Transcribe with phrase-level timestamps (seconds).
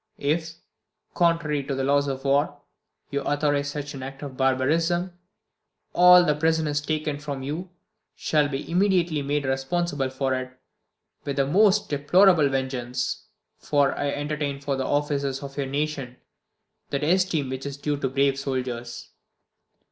[0.17, 0.55] If,
[1.13, 2.57] contrary to the laws of war,
[3.11, 5.13] you authorise such an act of barbarism,
[5.93, 7.69] all the prisoners taken from you
[8.15, 10.59] shall be immediately made responsible for it
[11.23, 13.27] with the most deplorable vengeance,
[13.59, 16.17] for I entertain for the officers of your nation
[16.89, 19.09] that esteem which is due to brave soldiers.